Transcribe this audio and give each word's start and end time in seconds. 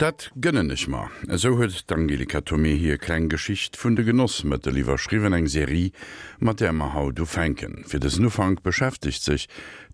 Dat 0.00 0.30
gënne 0.40 0.72
ich 0.72 0.86
ma. 0.88 1.10
So 1.36 1.58
huet 1.58 1.82
d'Angelika 1.90 2.40
Tomé 2.40 2.70
hier 2.72 2.96
klein 2.96 3.28
Geschicht 3.28 3.76
vun 3.76 3.98
de 3.98 4.04
Genoss 4.06 4.44
mat 4.48 4.64
der 4.64 4.72
liewer 4.72 4.96
schriwen 4.96 5.34
eng 5.36 5.46
Serie 5.46 5.90
mat 6.38 6.62
der 6.62 6.72
ma 6.72 6.94
haut 6.94 7.18
du 7.18 7.26
fenken. 7.26 7.84
Fi 7.84 8.00
des 8.00 8.16
Nufang 8.18 8.56
beschäftigt 8.62 9.22
sich 9.22 9.46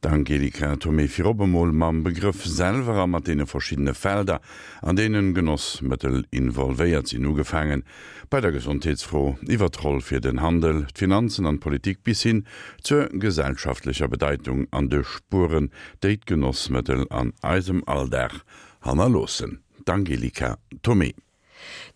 d'Angelika 0.05 0.77
Tomé 0.79 1.09
fir 1.09 1.27
Obermoll 1.27 1.73
mam 1.73 2.05
Begriff 2.05 2.47
selverer 2.47 3.09
mat 3.09 3.27
dee 3.27 3.47
verschiedene 3.47 3.95
Felder, 3.95 4.41
an 4.81 4.95
denen 4.95 5.35
Genossmittel 5.35 6.25
involvéiert 6.31 7.09
sie 7.09 7.19
nu 7.19 7.35
gefangen, 7.35 7.83
bei 8.31 8.41
der 8.41 8.53
Gesundheitsfrau, 8.53 9.37
iwwertroll 9.43 10.01
fir 10.01 10.21
den 10.21 10.41
Handel, 10.41 10.87
Finanzen 10.95 11.47
an 11.47 11.59
Politik 11.59 12.05
bis 12.05 12.23
hin 12.23 12.47
zur 12.81 13.09
gesellschaftlicher 13.09 14.07
Bedeutung 14.07 14.69
an 14.71 14.89
de 14.89 15.03
Spuren 15.03 15.73
deit 15.99 16.27
Genossmittel 16.27 17.07
an 17.11 17.33
Eisem 17.43 17.83
Alldach 17.87 18.45
hanner 18.83 19.09
losen. 19.09 19.66
Angelika 19.89 20.59
Tomé. 20.83 21.15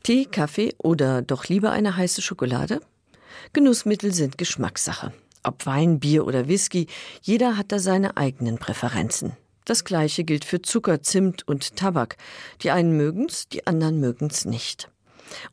Tee, 0.03 0.25
Kaffee 0.25 0.75
oder 0.79 1.23
doch 1.23 1.49
lieber 1.49 1.71
eine 1.73 1.97
heiße 1.97 2.23
Schokolade? 2.23 2.81
Genussmittel 3.53 4.13
sind 4.15 4.39
Geschmackssache. 4.39 5.13
Ob 5.43 5.67
Wein, 5.67 6.01
Bier 6.01 6.27
oder 6.27 6.49
Whisky, 6.49 6.87
jeder 7.23 7.57
hat 7.57 7.73
da 7.73 7.79
seine 7.79 8.17
eigenen 8.17 8.59
Präferenzen. 8.59 9.33
Das 9.65 9.85
gleiche 9.85 10.25
gilt 10.25 10.45
für 10.45 10.63
Zucker, 10.63 11.03
Zimt 11.03 11.47
und 11.47 11.77
Tabak. 11.77 12.17
Die 12.63 12.71
einen 12.71 12.97
mögen's, 12.97 13.49
die 13.49 13.67
anderen 13.67 14.01
mögen's 14.01 14.45
nicht. 14.45 14.91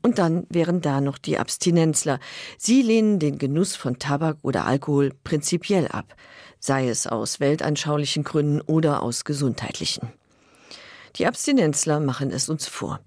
Und 0.02 0.18
dann 0.18 0.48
wären 0.50 0.82
da 0.82 1.02
noch 1.02 1.18
die 1.18 1.38
Abstinenzler. 1.38 2.20
Sie 2.58 2.82
lehnen 2.82 3.20
den 3.20 3.38
Genuss 3.38 3.76
von 3.76 4.00
Tabak 4.00 4.38
oder 4.42 4.66
Alkohol 4.66 5.12
prinzipiell 5.24 5.88
ab, 5.88 6.16
sei 6.60 6.90
es 6.90 7.06
aus 7.08 7.40
weltanschaulichen 7.40 8.24
Gründen 8.24 8.62
oder 8.62 9.04
aus 9.04 9.24
gesundheitlichen. 9.24 10.12
Die 11.18 11.26
Abstinenzler 11.26 12.00
machen 12.00 12.32
es 12.32 12.48
uns 12.48 12.68
vor. 12.68 13.00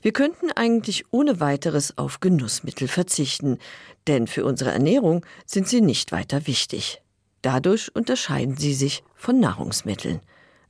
Wir 0.00 0.12
könnten 0.12 0.50
eigentlich 0.52 1.04
ohne 1.10 1.40
weiteres 1.40 1.98
auf 1.98 2.20
Genussmittel 2.20 2.88
verzichten, 2.88 3.58
denn 4.06 4.26
für 4.26 4.44
unsere 4.44 4.70
Ernährung 4.70 5.24
sind 5.44 5.68
sie 5.68 5.82
nicht 5.82 6.10
weiter 6.10 6.46
wichtig. 6.46 7.02
Dadurch 7.42 7.94
unterscheiden 7.94 8.56
sie 8.56 8.74
sich 8.74 9.04
von 9.14 9.38
Nahrungsmitteln, 9.38 10.20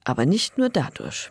aber 0.05 0.27
nicht 0.27 0.59
nur 0.59 0.71
dadurch. 0.71 1.31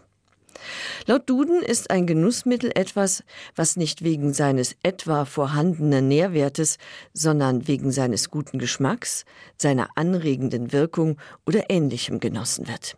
Laut 1.06 1.30
Duden 1.30 1.62
ist 1.62 1.92
ein 1.92 2.08
Genussmittel 2.08 2.72
etwas, 2.74 3.24
was 3.56 3.76
nicht 3.76 4.04
wegen 4.04 4.34
seines 4.34 4.76
etwa 4.82 5.26
vorhandenen 5.26 6.08
Nährwertes, 6.08 6.78
sondern 7.14 7.68
wegen 7.68 7.92
seines 7.92 8.32
guten 8.32 8.58
Geschmacks, 8.58 9.26
seiner 9.58 9.90
anregenden 9.96 10.72
Wirkung 10.72 11.18
oder 11.46 11.70
ähnlichem 11.70 12.20
genossen 12.20 12.68
wird. 12.68 12.98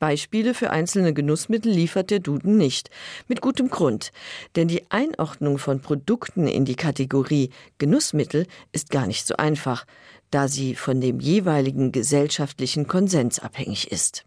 Beispiele 0.00 0.54
für 0.54 0.70
einzelne 0.70 1.14
Genussmittel 1.14 1.70
liefert 1.70 2.10
der 2.10 2.18
Duden 2.18 2.56
nicht. 2.56 2.90
Mit 3.28 3.40
gutem 3.40 3.70
Grund. 3.70 4.10
Denn 4.56 4.66
die 4.66 4.90
Einordnung 4.90 5.58
von 5.58 5.80
Produkten 5.80 6.48
in 6.48 6.64
die 6.64 6.74
Kategorie 6.74 7.50
Genussmittel 7.78 8.46
ist 8.72 8.90
gar 8.90 9.06
nicht 9.06 9.24
so 9.24 9.36
einfach, 9.36 9.84
da 10.32 10.48
sie 10.48 10.74
von 10.74 11.00
dem 11.00 11.20
jeweiligen 11.20 11.92
gesellschaftlichen 11.92 12.88
Konsens 12.88 13.38
abhängig 13.38 13.92
ist. 13.92 14.24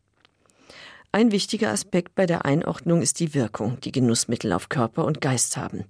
Ein 1.11 1.31
wichtiger 1.31 1.69
Aspekt 1.69 2.15
bei 2.15 2.25
der 2.25 2.43
Einordnung 2.43 3.03
ist 3.03 3.19
die 3.19 3.35
Wirkung, 3.35 3.79
die 3.81 3.91
Genussmittel 3.91 4.51
auf 4.51 4.69
Körper 4.69 5.05
und 5.05 5.21
Geist 5.21 5.57
haben. 5.57 5.85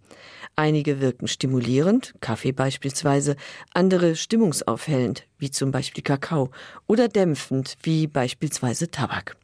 Einige 0.57 0.99
wirken 0.99 1.29
stimulierend, 1.29 2.13
Kaffee 2.19 2.51
beispielsweise, 2.51 3.37
andere 3.73 4.17
stimmungsaufhellend, 4.17 5.25
wie 5.37 5.49
zum 5.49 5.71
Beispiel 5.71 6.03
Kakao, 6.03 6.51
oder 6.87 7.07
dämpfend, 7.07 7.75
wie 7.83 8.07
beispielsweise 8.07 8.91
Tabak. 8.91 9.37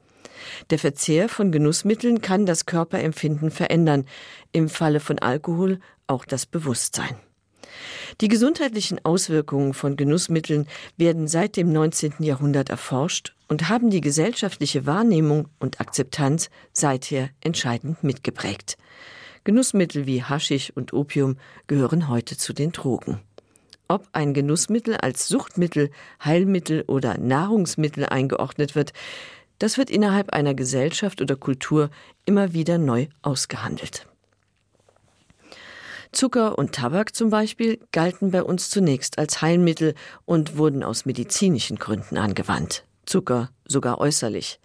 Der 0.69 0.79
Verzehr 0.79 1.29
von 1.29 1.51
Genussmitteln 1.51 2.21
kann 2.21 2.45
das 2.45 2.65
Körperempfinden 2.65 3.51
verändern, 3.51 4.05
im 4.51 4.69
Falle 4.69 4.99
von 4.99 5.19
Alkohol 5.19 5.79
auch 6.07 6.25
das 6.25 6.45
Bewusstsein. 6.45 7.15
Die 8.21 8.27
gesundheitlichen 8.27 9.03
Auswirkungen 9.05 9.73
von 9.73 9.95
Genussmitteln 9.95 10.67
werden 10.97 11.27
seit 11.27 11.55
dem 11.55 11.71
19. 11.71 12.15
Jahrhundert 12.19 12.69
erforscht 12.69 13.35
und 13.47 13.69
haben 13.69 13.89
die 13.89 14.01
gesellschaftliche 14.01 14.85
Wahrnehmung 14.85 15.47
und 15.59 15.79
Akzeptanz 15.79 16.49
seither 16.73 17.29
entscheidend 17.41 18.03
mitgeprägt. 18.03 18.77
Genussmittel 19.43 20.05
wie 20.05 20.23
Haschig 20.23 20.75
und 20.75 20.93
Opium 20.93 21.37
gehören 21.67 22.09
heute 22.09 22.37
zu 22.37 22.53
den 22.53 22.71
Drogen. 22.71 23.21
Ob 23.87 24.07
ein 24.11 24.35
Genussmittel 24.35 24.97
als 24.97 25.27
Suchtmittel, 25.27 25.89
Heilmittel 26.23 26.83
oder 26.83 27.17
Nahrungsmittel 27.17 28.05
eingeordnet 28.05 28.75
wird, 28.75 28.93
das 29.59 29.77
wird 29.77 29.89
innerhalb 29.89 30.31
einer 30.31 30.53
Gesellschaft 30.53 31.21
oder 31.21 31.35
Kultur 31.35 31.89
immer 32.25 32.53
wieder 32.53 32.77
neu 32.77 33.07
ausgehandelt. 33.21 34.07
Zucker 36.11 36.57
und 36.57 36.73
Tabak 36.73 37.15
zum 37.15 37.29
Beispiel 37.29 37.79
galten 37.91 38.31
bei 38.31 38.41
uns 38.41 38.69
zunächst 38.71 39.19
als 39.19 39.41
Heilmittel 39.41 39.93
und 40.25 40.57
wurden 40.57 40.83
aus 40.83 41.05
medizinischen 41.05 41.77
Gründen 41.77 42.17
angewandt. 42.17 42.83
Zucker 43.05 43.51
sogar 43.65 43.99
äußerlich. 43.99 44.59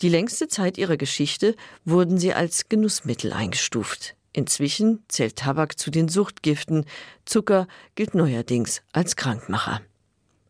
Die 0.00 0.08
längste 0.08 0.46
Zeit 0.48 0.78
ihrer 0.78 0.96
Geschichte 0.96 1.56
wurden 1.84 2.18
sie 2.18 2.34
als 2.34 2.68
Genussmittel 2.68 3.32
eingestuft. 3.32 4.14
Inzwischen 4.32 5.02
zählt 5.08 5.36
Tabak 5.36 5.78
zu 5.78 5.90
den 5.90 6.08
Suchtgiften, 6.08 6.84
Zucker 7.24 7.66
gilt 7.94 8.14
neuerdings 8.14 8.82
als 8.92 9.16
Krankmacher. 9.16 9.80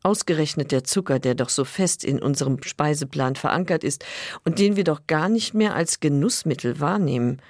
Ausgerechnet 0.06 0.70
der 0.70 0.84
Zucker, 0.84 1.18
der 1.18 1.34
doch 1.34 1.48
so 1.48 1.64
fest 1.64 2.04
in 2.04 2.22
unserem 2.22 2.62
Speiseplan 2.62 3.34
verankert 3.34 3.82
ist 3.82 4.04
und 4.44 4.60
den 4.60 4.76
wir 4.76 4.84
doch 4.84 5.08
gar 5.08 5.28
nicht 5.28 5.52
mehr 5.52 5.74
als 5.74 5.98
Genussmittel 5.98 6.78
wahrnehmen. 6.78 7.42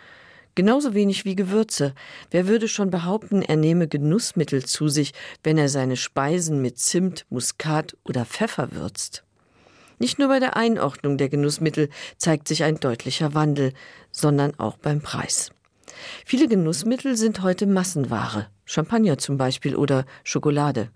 Genauso 0.54 0.94
wenig 0.94 1.26
wie 1.26 1.36
Gewürze. 1.36 1.92
Wer 2.30 2.48
würde 2.48 2.66
schon 2.66 2.88
behaupten, 2.88 3.42
er 3.42 3.56
nehme 3.56 3.88
Genussmittel 3.88 4.64
zu 4.64 4.88
sich, 4.88 5.12
wenn 5.44 5.58
er 5.58 5.68
seine 5.68 5.98
Speisen 5.98 6.62
mit 6.62 6.78
Zimt, 6.78 7.26
Muskat 7.28 7.94
oder 8.04 8.24
Pfeffer 8.24 8.72
würzt? 8.72 9.22
Nicht 9.98 10.18
nur 10.18 10.28
bei 10.28 10.40
der 10.40 10.56
Einordnung 10.56 11.18
der 11.18 11.28
Genussmittel 11.28 11.90
zeigt 12.16 12.48
sich 12.48 12.64
ein 12.64 12.80
deutlicher 12.80 13.34
Wandel, 13.34 13.74
sondern 14.12 14.58
auch 14.58 14.78
beim 14.78 15.02
Preis. 15.02 15.50
Viele 16.24 16.48
Genussmittel 16.48 17.18
sind 17.18 17.42
heute 17.42 17.66
Massenware, 17.66 18.48
Champagner 18.64 19.18
zum 19.18 19.36
Beispiel 19.36 19.76
oder 19.76 20.06
Schokolade. 20.24 20.88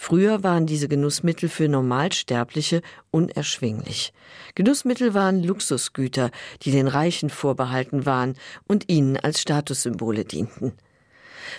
Früher 0.00 0.44
waren 0.44 0.64
diese 0.64 0.86
Genussmittel 0.86 1.48
für 1.48 1.68
Normalsterbliche 1.68 2.82
unerschwinglich. 3.10 4.12
Genussmittel 4.54 5.12
waren 5.12 5.42
Luxusgüter, 5.42 6.30
die 6.62 6.70
den 6.70 6.86
Reichen 6.86 7.30
vorbehalten 7.30 8.06
waren 8.06 8.36
und 8.68 8.88
ihnen 8.88 9.16
als 9.16 9.40
Statussymbole 9.40 10.24
dienten. 10.24 10.72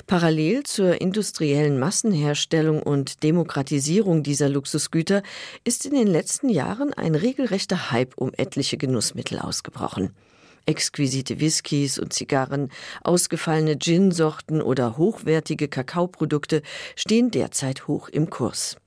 Parallel 0.07 0.63
zur 0.63 1.01
industriellen 1.01 1.79
Massenherstellung 1.79 2.81
und 2.81 3.23
Demokratisierung 3.23 4.23
dieser 4.23 4.47
Luxusgüter 4.47 5.21
ist 5.65 5.85
in 5.85 5.93
den 5.93 6.07
letzten 6.07 6.47
Jahren 6.47 6.93
ein 6.93 7.15
regelrechter 7.15 7.91
Hype 7.91 8.17
um 8.17 8.31
etliche 8.37 8.77
Genussmittel 8.77 9.37
ausgebrochen 9.37 10.15
exquisite 10.65 11.39
Whiskys 11.39 11.99
und 11.99 12.13
Zigarren, 12.13 12.69
ausgefallene 13.03 13.77
Ginsorten 13.77 14.61
oder 14.61 14.97
hochwertige 14.97 15.67
Kakaoprodukte 15.67 16.61
stehen 16.95 17.31
derzeit 17.31 17.87
hoch 17.87 18.09
im 18.09 18.29
Kurs. 18.29 18.77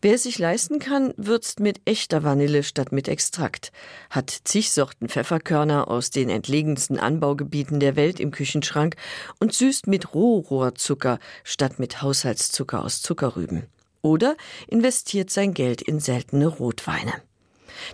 Wer 0.00 0.14
es 0.14 0.22
sich 0.24 0.38
leisten 0.38 0.78
kann, 0.78 1.12
würzt 1.16 1.60
mit 1.60 1.80
echter 1.84 2.22
Vanille 2.22 2.62
statt 2.62 2.92
mit 2.92 3.08
Extrakt, 3.08 3.72
hat 4.10 4.30
zig 4.44 4.70
Sorten 4.70 5.08
Pfefferkörner 5.08 5.88
aus 5.88 6.10
den 6.10 6.30
entlegensten 6.30 6.98
Anbaugebieten 6.98 7.80
der 7.80 7.96
Welt 7.96 8.20
im 8.20 8.30
Küchenschrank 8.30 8.96
und 9.40 9.52
süßt 9.52 9.86
mit 9.86 10.14
Rohrohrzucker 10.14 11.18
statt 11.44 11.78
mit 11.78 12.02
Haushaltszucker 12.02 12.84
aus 12.84 13.02
Zuckerrüben. 13.02 13.66
Oder 14.00 14.36
investiert 14.68 15.30
sein 15.30 15.54
Geld 15.54 15.82
in 15.82 16.00
seltene 16.00 16.46
Rotweine. 16.46 17.12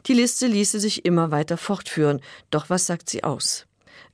Die 0.06 0.14
Liste 0.14 0.46
ließe 0.46 0.80
sich 0.80 1.04
immer 1.04 1.30
weiter 1.30 1.56
fortführen, 1.56 2.20
doch 2.50 2.70
was 2.70 2.86
sagt 2.86 3.08
sie 3.08 3.24
aus? 3.24 3.66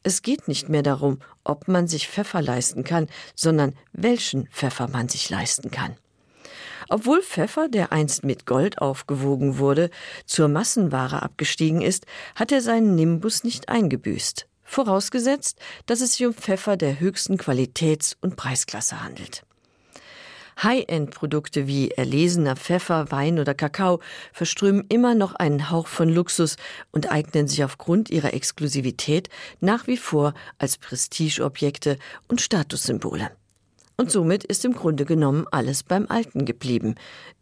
Es 0.02 0.22
geht 0.22 0.48
nicht 0.48 0.68
mehr 0.68 0.82
darum, 0.82 1.18
ob 1.44 1.68
man 1.68 1.86
sich 1.86 2.08
Pfeffer 2.08 2.40
leisten 2.40 2.84
kann, 2.84 3.08
sondern 3.34 3.74
welchen 3.92 4.46
Pfeffer 4.48 4.88
man 4.88 5.08
sich 5.08 5.28
leisten 5.28 5.70
kann. 5.70 5.96
Obwohl 6.88 7.22
Pfeffer, 7.22 7.68
der 7.68 7.92
einst 7.92 8.24
mit 8.24 8.46
Gold 8.46 8.78
aufgewogen 8.78 9.58
wurde, 9.58 9.90
zur 10.26 10.48
Massenware 10.48 11.22
abgestiegen 11.22 11.82
ist, 11.82 12.06
hat 12.34 12.50
er 12.50 12.62
seinen 12.62 12.96
Nimbus 12.96 13.44
nicht 13.44 13.68
eingebüßt, 13.68 14.46
vorausgesetzt, 14.64 15.58
dass 15.86 16.00
es 16.00 16.14
sich 16.14 16.26
um 16.26 16.34
Pfeffer 16.34 16.76
der 16.76 16.98
höchsten 16.98 17.36
Qualitäts- 17.36 18.16
und 18.20 18.36
Preisklasse 18.36 19.04
handelt. 19.04 19.44
High-End-Produkte 20.62 21.66
wie 21.66 21.90
erlesener 21.90 22.56
Pfeffer, 22.56 23.10
Wein 23.10 23.38
oder 23.38 23.54
Kakao 23.54 24.00
verströmen 24.32 24.84
immer 24.88 25.14
noch 25.14 25.34
einen 25.34 25.70
Hauch 25.70 25.86
von 25.86 26.08
Luxus 26.08 26.56
und 26.92 27.10
eignen 27.10 27.48
sich 27.48 27.64
aufgrund 27.64 28.10
ihrer 28.10 28.34
Exklusivität 28.34 29.28
nach 29.60 29.86
wie 29.86 29.96
vor 29.96 30.34
als 30.58 30.78
Prestigeobjekte 30.78 31.98
und 32.28 32.40
Statussymbole. 32.40 33.30
Und 34.00 34.10
somit 34.10 34.44
ist 34.44 34.64
im 34.64 34.72
Grunde 34.72 35.04
genommen 35.04 35.44
alles 35.50 35.82
beim 35.82 36.06
Alten 36.08 36.46
geblieben. 36.46 36.94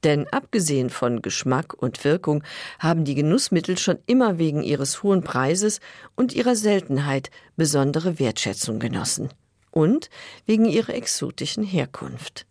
Denn 0.03 0.26
abgesehen 0.26 0.91
von 0.91 1.23
Geschmack 1.23 1.73
und 1.73 2.03
Wirkung 2.03 2.43
haben 2.81 3.05
die 3.05 3.14
Genussmittel 3.14 3.79
schon 3.79 4.00
immer 4.06 4.38
wegen 4.38 4.64
ihres 4.64 5.05
hohen 5.05 5.23
Preises 5.23 5.79
und 6.17 6.32
ihrer 6.32 6.56
Seltenheit 6.56 7.31
besondere 7.56 8.19
Wertschätzung 8.19 8.81
genossen. 8.81 9.29
Und 9.71 10.11
wegen 10.47 10.64
ihrer 10.64 10.94
exotischen 10.94 11.62
Herkunft. 11.62 12.48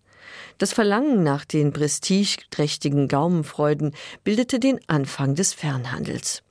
Das 0.58 0.74
Verlangen 0.74 1.22
nach 1.22 1.46
den 1.46 1.72
prestigeträchtigen 1.72 3.08
Gaumenfreuden 3.08 3.94
bildete 4.24 4.60
den 4.60 4.80
Anfang 4.88 5.36
des 5.36 5.54
Fernhandels. 5.54 6.42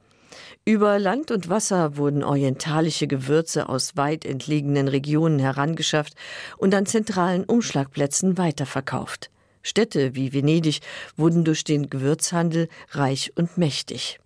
Über 0.64 0.99
Land 1.00 1.32
und 1.32 1.49
Wasser 1.49 1.97
wurden 1.97 2.23
orientalische 2.23 3.08
Gewürze 3.08 3.69
aus 3.69 3.97
weit 3.97 4.25
entlegenen 4.25 4.87
Regionen 4.87 5.41
herangeschafft 5.41 6.14
und 6.56 6.75
an 6.75 6.87
zentralen 6.87 7.44
Umschlagplätzen 7.44 8.38
weiterverkauft. 8.38 9.31
Städte 9.62 10.14
wie 10.14 10.32
Venedig 10.32 10.81
wurden 11.17 11.44
durch 11.44 11.64
den 11.64 11.91
Gewürzhandel 11.91 12.69
reich 12.91 13.32
und 13.35 13.59
mächtig. 13.59 14.20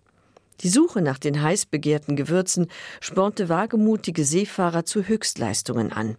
Die 0.61 0.69
Suche 0.69 1.01
nach 1.01 1.17
den 1.17 1.41
heiß 1.41 1.65
begehrten 1.65 2.15
Gewürzen 2.15 2.67
spornte 2.99 3.49
wagemutige 3.49 4.25
Seefahrer 4.25 4.85
zu 4.85 5.07
Höchstleistungen 5.07 5.91
an. 5.91 6.17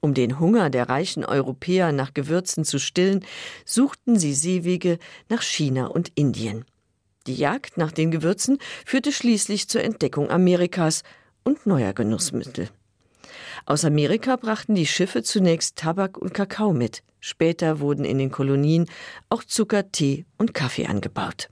Um 0.00 0.14
den 0.14 0.38
Hunger 0.38 0.70
der 0.70 0.88
reichen 0.88 1.24
Europäer 1.24 1.92
nach 1.92 2.14
Gewürzen 2.14 2.64
zu 2.64 2.78
stillen, 2.78 3.24
suchten 3.64 4.18
sie 4.18 4.34
Seewege 4.34 4.98
nach 5.28 5.42
China 5.42 5.86
und 5.86 6.12
Indien. 6.14 6.64
Die 7.26 7.34
Jagd 7.34 7.76
nach 7.76 7.92
den 7.92 8.10
Gewürzen 8.10 8.58
führte 8.86 9.12
schließlich 9.12 9.68
zur 9.68 9.82
Entdeckung 9.82 10.30
Amerikas 10.30 11.02
und 11.44 11.66
neuer 11.66 11.92
Genussmittel. 11.92 12.68
Aus 13.66 13.84
Amerika 13.84 14.36
brachten 14.36 14.74
die 14.74 14.86
Schiffe 14.86 15.22
zunächst 15.22 15.76
Tabak 15.76 16.16
und 16.16 16.32
Kakao 16.32 16.72
mit. 16.72 17.02
Später 17.20 17.80
wurden 17.80 18.04
in 18.04 18.18
den 18.18 18.30
Kolonien 18.30 18.86
auch 19.28 19.44
Zucker, 19.44 19.90
Tee 19.90 20.24
und 20.38 20.54
Kaffee 20.54 20.86
angebaut. 20.86 21.50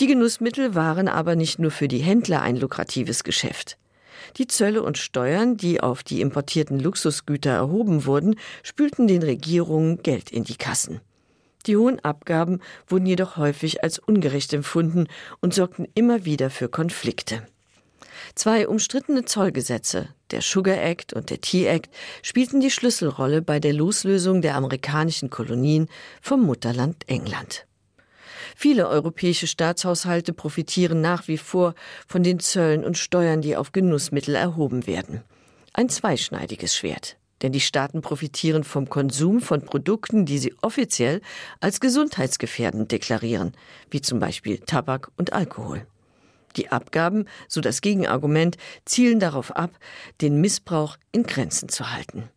Die 0.00 0.06
Genussmittel 0.06 0.74
waren 0.74 1.08
aber 1.08 1.36
nicht 1.36 1.58
nur 1.58 1.70
für 1.70 1.88
die 1.88 1.98
Händler 1.98 2.42
ein 2.42 2.56
lukratives 2.56 3.22
Geschäft. 3.22 3.78
Die 4.36 4.46
Zölle 4.46 4.82
und 4.82 4.98
Steuern, 4.98 5.56
die 5.56 5.80
auf 5.80 6.02
die 6.02 6.20
importierten 6.20 6.78
Luxusgüter 6.78 7.50
erhoben 7.50 8.06
wurden, 8.06 8.36
spülten 8.62 9.06
den 9.06 9.22
Regierungen 9.22 10.02
Geld 10.02 10.30
in 10.30 10.44
die 10.44 10.56
Kassen. 10.56 11.00
Die 11.66 11.76
hohen 11.76 12.00
Abgaben 12.00 12.60
wurden 12.86 13.06
jedoch 13.06 13.36
häufig 13.36 13.82
als 13.82 13.98
ungerecht 13.98 14.52
empfunden 14.52 15.06
und 15.40 15.54
sorgten 15.54 15.88
immer 15.94 16.24
wieder 16.24 16.50
für 16.50 16.68
Konflikte. 16.68 17.46
Zwei 18.34 18.68
umstrittene 18.68 19.24
Zollgesetze, 19.24 20.08
der 20.30 20.42
Sugar 20.42 20.82
Act 20.82 21.12
und 21.12 21.30
der 21.30 21.40
Tea 21.40 21.66
Act, 21.66 21.90
spielten 22.22 22.60
die 22.60 22.70
Schlüsselrolle 22.70 23.42
bei 23.42 23.60
der 23.60 23.72
Loslösung 23.72 24.42
der 24.42 24.56
amerikanischen 24.56 25.30
Kolonien 25.30 25.88
vom 26.20 26.42
Mutterland 26.42 27.08
England. 27.08 27.66
Viele 28.54 28.88
europäische 28.88 29.46
Staatshaushalte 29.46 30.32
profitieren 30.32 31.00
nach 31.00 31.28
wie 31.28 31.38
vor 31.38 31.74
von 32.06 32.22
den 32.22 32.40
Zöllen 32.40 32.84
und 32.84 32.98
Steuern, 32.98 33.42
die 33.42 33.56
auf 33.56 33.72
Genussmittel 33.72 34.34
erhoben 34.34 34.86
werden. 34.86 35.22
Ein 35.72 35.88
zweischneidiges 35.88 36.76
Schwert 36.76 37.16
denn 37.44 37.52
die 37.52 37.60
Staaten 37.60 38.00
profitieren 38.00 38.64
vom 38.64 38.88
Konsum 38.88 39.42
von 39.42 39.60
Produkten, 39.60 40.24
die 40.24 40.38
sie 40.38 40.54
offiziell 40.62 41.20
als 41.60 41.78
gesundheitsgefährdend 41.78 42.90
deklarieren, 42.90 43.52
wie 43.90 44.00
zum 44.00 44.18
Beispiel 44.18 44.60
Tabak 44.60 45.10
und 45.18 45.34
Alkohol. 45.34 45.86
Die 46.56 46.70
Abgaben, 46.70 47.26
so 47.46 47.60
das 47.60 47.82
Gegenargument, 47.82 48.56
zielen 48.86 49.20
darauf 49.20 49.54
ab, 49.54 49.72
den 50.22 50.40
Missbrauch 50.40 50.96
in 51.12 51.24
Grenzen 51.24 51.68
zu 51.68 51.92
halten. 51.92 52.30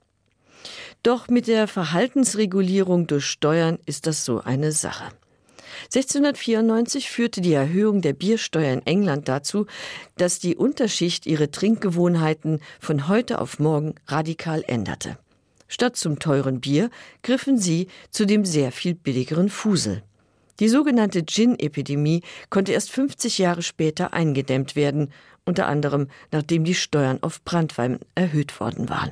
Doch 1.04 1.30
mit 1.30 1.48
der 1.48 1.70
Verhaltensregulierung 1.70 3.08
durch 3.08 3.28
Steuern 3.28 3.80
ist 3.86 4.08
das 4.08 4.26
so 4.26 4.42
eine 4.42 4.74
Sache. 4.74 5.06
1694 5.86 7.10
führte 7.10 7.42
die 7.42 7.54
Erhöhung 7.54 8.02
der 8.02 8.14
Biersteuer 8.14 8.74
in 8.74 8.86
England 8.86 9.28
dazu, 9.28 9.66
dass 10.18 10.40
die 10.40 10.56
Unterschicht 10.56 11.26
ihre 11.26 11.52
Trinkgewohnheiten 11.52 12.62
von 12.80 13.08
heute 13.08 13.40
auf 13.40 13.60
morgen 13.60 13.96
radikal 14.08 14.64
änderte. 14.68 15.18
Statt 15.68 15.98
zum 15.98 16.20
teuren 16.20 16.62
Bier 16.62 16.90
griffen 17.24 17.58
sie 17.58 17.88
zu 18.10 18.26
dem 18.26 18.46
sehr 18.46 18.72
viel 18.72 18.96
billigeren 18.96 19.50
Fusel. 19.50 20.04
Die 20.60 20.70
sogenannte 20.70 21.24
Gin-Epidemie 21.24 22.24
konnte 22.50 22.72
erst 22.72 22.92
50 22.92 23.38
Jahre 23.38 23.62
später 23.62 24.14
eingedämmt 24.14 24.76
werden, 24.76 25.12
unter 25.46 25.68
anderem 25.68 26.08
nachdem 26.32 26.64
die 26.64 26.74
Steuern 26.74 27.20
auf 27.22 27.44
Brandwein 27.44 28.00
erhöht 28.16 28.60
worden 28.60 28.90
waren. 28.90 29.12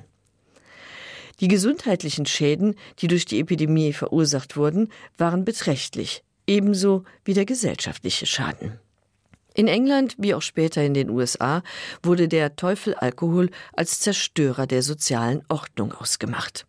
Die 1.42 1.48
gesundheitlichen 1.48 2.26
Schäden, 2.26 2.76
die 3.00 3.08
durch 3.08 3.26
die 3.26 3.40
Epidemie 3.40 3.94
verursacht 3.94 4.56
wurden, 4.56 4.90
waren 5.18 5.46
beträchtlich 5.46 6.24
ebenso 6.48 7.04
wie 7.24 7.34
der 7.34 7.46
gesellschaftliche 7.46 8.26
Schaden. 8.26 8.80
In 9.54 9.68
England 9.68 10.16
wie 10.18 10.34
auch 10.34 10.42
später 10.42 10.84
in 10.84 10.94
den 10.94 11.10
USA 11.10 11.64
wurde 12.04 12.28
der 12.28 12.58
Teufel 12.58 12.94
Alkohol 12.94 13.50
als 13.74 14.02
Zerstörer 14.02 14.68
der 14.68 14.82
sozialen 14.82 15.44
Ordnung 15.48 15.94
ausgemacht. 15.94 16.66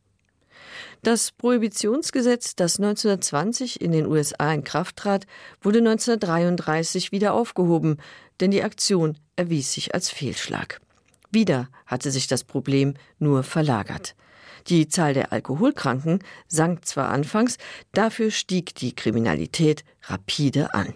Das 1.02 1.32
Prohibitionsgesetz, 1.32 2.56
das 2.56 2.78
1920 2.78 3.80
in 3.80 3.92
den 3.92 4.06
USA 4.06 4.52
in 4.52 4.64
Kraft 4.64 4.96
trat, 4.96 5.26
wurde 5.60 5.78
1933 5.78 7.12
wieder 7.12 7.34
aufgehoben, 7.34 7.98
denn 8.40 8.50
die 8.50 8.62
Aktion 8.62 9.18
erwies 9.34 9.72
sich 9.72 9.94
als 9.94 10.10
Fehlschlag. 10.10 10.80
Wieder 11.30 11.68
hatte 11.86 12.10
sich 12.10 12.28
das 12.28 12.44
Problem 12.44 12.94
nur 13.18 13.42
verlagert. 13.42 14.14
Die 14.68 14.88
Zahl 14.88 15.14
der 15.14 15.32
Alkoholkranken 15.32 16.18
sank 16.48 16.84
zwar 16.86 17.10
anfangs, 17.10 17.56
dafür 17.92 18.30
stieg 18.30 18.74
die 18.74 18.94
Kriminalität 18.94 19.84
rapide 20.02 20.74
an. 20.74 20.94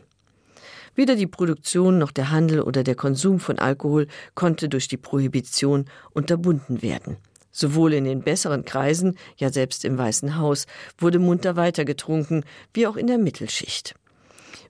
Weder 0.97 1.15
die 1.15 1.29
Produktion 1.29 1.99
noch 1.99 2.11
der 2.11 2.31
Handel 2.31 2.63
oder 2.63 2.83
der 2.83 2.97
Konsum 2.97 3.39
von 3.39 3.59
Alkohol 3.59 4.09
konnte 4.35 4.69
durch 4.69 4.89
die 4.89 4.97
Prohibition 4.97 5.85
unterbunden 6.13 6.83
werden. 6.83 7.17
Sowohl 7.53 7.95
in 7.95 8.05
den 8.05 8.23
besseren 8.23 8.65
Kreisen, 8.65 9.17
ja 9.37 9.51
selbst 9.51 9.85
im 9.85 9.99
Weißen 9.99 10.37
Haus, 10.37 10.67
wurde 10.99 11.19
munter 11.19 11.57
weitergetrunken, 11.57 12.45
wie 12.75 12.87
auch 12.87 12.97
in 12.97 13.07
der 13.07 13.19
Mittelschicht. 13.19 13.95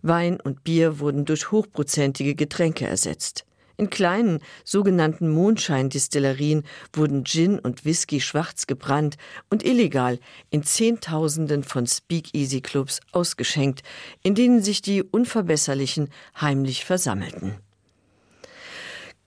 Wein 0.02 0.40
und 0.40 0.64
Bier 0.64 0.98
wurden 0.98 1.24
durch 1.24 1.50
hochprozentige 1.50 2.34
Getränke 2.34 2.86
ersetzt. 2.86 3.44
In 3.80 3.88
kleinen 3.88 4.40
sogenannten 4.62 5.30
Mondscheindistillerien 5.30 6.64
wurden 6.92 7.24
Gin 7.24 7.58
und 7.58 7.86
Whisky 7.86 8.20
schwarz 8.20 8.66
gebrannt 8.66 9.16
und 9.48 9.64
illegal 9.64 10.18
in 10.50 10.64
Zehntausenden 10.64 11.64
von 11.64 11.86
Speakeasy-Clubs 11.86 13.00
ausgeschenkt, 13.12 13.80
in 14.22 14.34
denen 14.34 14.62
sich 14.62 14.82
die 14.82 15.02
Unverbesserlichen 15.02 16.10
heimlich 16.38 16.84
versammelten. 16.84 17.54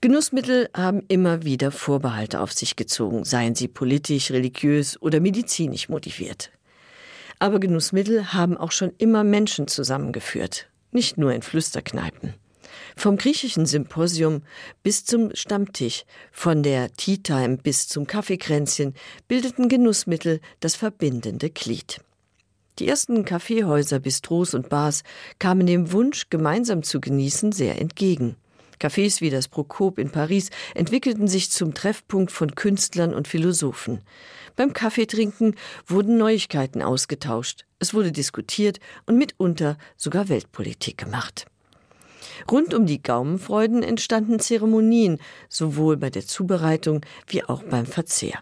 Genussmittel 0.00 0.68
haben 0.72 1.02
immer 1.08 1.42
wieder 1.42 1.72
Vorbehalte 1.72 2.38
auf 2.38 2.52
sich 2.52 2.76
gezogen, 2.76 3.24
seien 3.24 3.56
sie 3.56 3.66
politisch, 3.66 4.30
religiös 4.30 5.02
oder 5.02 5.18
medizinisch 5.18 5.88
motiviert. 5.88 6.52
Aber 7.40 7.58
Genussmittel 7.58 8.32
haben 8.32 8.56
auch 8.56 8.70
schon 8.70 8.92
immer 8.98 9.24
Menschen 9.24 9.66
zusammengeführt, 9.66 10.68
nicht 10.92 11.18
nur 11.18 11.32
in 11.32 11.42
Flüsterkneipen. 11.42 12.34
Vom 12.96 13.16
griechischen 13.16 13.66
Symposium 13.66 14.42
bis 14.82 15.04
zum 15.04 15.34
Stammtisch, 15.34 16.04
von 16.32 16.62
der 16.62 16.92
Tea 16.92 17.18
Time 17.18 17.58
bis 17.58 17.88
zum 17.88 18.06
Kaffeekränzchen 18.06 18.94
bildeten 19.28 19.68
Genussmittel 19.68 20.40
das 20.60 20.74
verbindende 20.74 21.50
Glied. 21.50 22.00
Die 22.78 22.88
ersten 22.88 23.24
Kaffeehäuser, 23.24 24.00
Bistros 24.00 24.52
und 24.52 24.68
Bars 24.68 25.02
kamen 25.38 25.66
dem 25.66 25.92
Wunsch, 25.92 26.28
gemeinsam 26.28 26.82
zu 26.82 27.00
genießen, 27.00 27.52
sehr 27.52 27.80
entgegen. 27.80 28.36
Cafés 28.80 29.20
wie 29.20 29.30
das 29.30 29.48
Prokop 29.48 29.98
in 29.98 30.10
Paris 30.10 30.50
entwickelten 30.74 31.28
sich 31.28 31.50
zum 31.50 31.74
Treffpunkt 31.74 32.32
von 32.32 32.54
Künstlern 32.54 33.14
und 33.14 33.28
Philosophen. 33.28 34.00
Beim 34.56 34.72
Kaffeetrinken 34.72 35.54
wurden 35.86 36.18
Neuigkeiten 36.18 36.82
ausgetauscht, 36.82 37.64
es 37.78 37.94
wurde 37.94 38.12
diskutiert 38.12 38.80
und 39.06 39.16
mitunter 39.16 39.78
sogar 39.96 40.28
Weltpolitik 40.28 40.98
gemacht. 40.98 41.46
Rund 42.50 42.74
um 42.74 42.86
die 42.86 43.02
Gaumenfreuden 43.02 43.82
entstanden 43.82 44.40
Zeremonien, 44.40 45.18
sowohl 45.48 45.96
bei 45.96 46.10
der 46.10 46.26
Zubereitung 46.26 47.00
wie 47.26 47.44
auch 47.44 47.62
beim 47.62 47.86
Verzehr. 47.86 48.38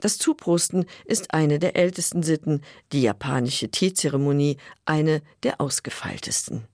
Das 0.00 0.18
Zuprosten 0.18 0.86
ist 1.04 1.34
eine 1.34 1.58
der 1.58 1.76
ältesten 1.76 2.22
Sitten, 2.22 2.62
die 2.92 3.02
japanische 3.02 3.68
Teezeremonie 3.68 4.56
eine 4.86 5.22
der 5.42 5.60
ausgefeiltesten. 5.60 6.64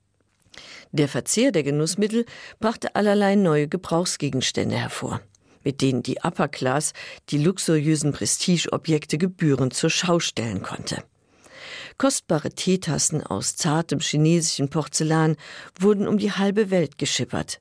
Der 0.91 1.07
Verzehr 1.07 1.51
der 1.51 1.63
Genussmittel 1.63 2.25
brachte 2.59 2.95
allerlei 2.95 3.35
neue 3.35 3.67
Gebrauchsgegenstände 3.67 4.75
hervor, 4.75 5.21
mit 5.63 5.81
denen 5.81 6.03
die 6.03 6.19
Upper 6.23 6.47
Class 6.47 6.93
die 7.29 7.37
luxuriösen 7.37 8.13
Prestigeobjekte 8.13 9.17
gebührend 9.17 9.73
zur 9.73 9.89
Schau 9.89 10.19
stellen 10.19 10.61
konnte. 10.61 11.03
Kostbare 11.97 12.51
Teetassen 12.51 13.23
aus 13.23 13.55
zartem 13.55 13.99
chinesischen 13.99 14.69
Porzellan 14.69 15.35
wurden 15.79 16.07
um 16.07 16.19
die 16.19 16.31
halbe 16.31 16.69
Welt 16.69 16.99
geschippert. 16.99 17.59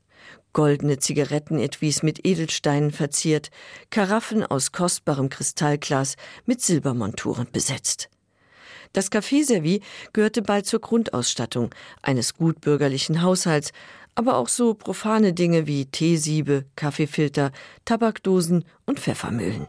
goldene 0.53 0.99
Zigarettenetwies 0.99 2.03
mit 2.03 2.27
Edelsteinen 2.27 2.91
verziert, 2.91 3.51
Karaffen 3.89 4.45
aus 4.45 4.73
kostbarem 4.73 5.31
Kristallglas 5.31 6.17
mit 6.45 6.61
Silbermonturen 6.61 7.47
besetzt. 7.51 8.11
Das 8.93 9.11
Kaffeeservie 9.11 9.83
gehörte 10.13 10.43
bald 10.43 10.67
zur 10.67 10.81
Grundausstattung 10.81 11.75
eines 12.03 12.35
gutbürgerlichen 12.35 13.23
Haushalts, 13.23 13.73
aber 14.15 14.37
auch 14.37 14.49
so 14.49 14.75
profane 14.75 15.33
Dinge 15.33 15.67
wie 15.67 15.87
Teesiebe, 15.87 16.67
Kaffeefilter, 16.77 17.53
Tabakdosen 17.87 18.65
und 18.85 19.01
Pfeffermühlen. 19.01 19.67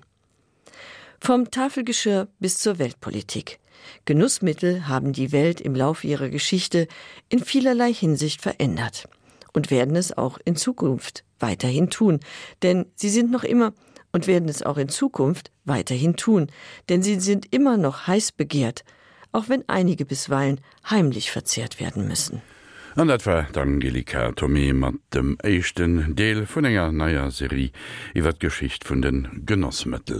Vom 1.21 1.51
Tafelgeschirr 1.51 2.27
bis 2.39 2.59
zur 2.59 2.79
Weltpolitik. 2.79 3.59
Genussmittel 4.05 4.87
haben 4.87 5.13
die 5.13 5.31
Welt 5.31 5.61
im 5.61 5.75
Laufe 5.75 6.07
ihrer 6.07 6.29
Geschichte 6.29 6.87
in 7.29 7.39
vielerlei 7.39 7.93
Hinsicht 7.93 8.41
verändert 8.41 9.07
und 9.53 9.71
werden 9.71 9.95
es 9.95 10.17
auch 10.17 10.37
in 10.45 10.55
Zukunft 10.55 11.23
weiterhin 11.39 11.89
tun, 11.89 12.19
denn 12.63 12.85
sie 12.95 13.09
sind 13.09 13.31
noch 13.31 13.43
immer 13.43 13.73
und 14.11 14.27
werden 14.27 14.49
es 14.49 14.63
auch 14.63 14.77
in 14.77 14.89
Zukunft 14.89 15.51
weiterhin 15.65 16.15
tun, 16.15 16.47
denn 16.89 17.01
sie 17.01 17.19
sind 17.19 17.53
immer 17.53 17.77
noch 17.77 18.07
heiß 18.07 18.31
begehrt, 18.31 18.83
auch 19.31 19.49
wenn 19.49 19.67
einige 19.67 20.05
bisweilen 20.05 20.61
heimlich 20.89 21.31
verzehrt 21.31 21.79
werden 21.79 22.07
müssen. 22.07 22.41
An 22.97 23.09
etwa 23.09 23.45
d'Angelika 23.53 24.31
Tomé 24.33 24.73
mat 24.73 24.95
dem 25.13 25.37
échten 25.43 26.15
Deel 26.15 26.47
vun 26.47 26.65
enger 26.65 26.91
naier 26.91 27.29
Serie 27.29 27.69
iwwer 28.17 28.33
d'Geschicht 28.33 28.87
vun 28.89 29.03
den 29.03 29.45
Genossmëttel. 29.45 30.15